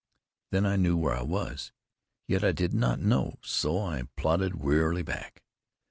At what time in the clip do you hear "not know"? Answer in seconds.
2.73-3.37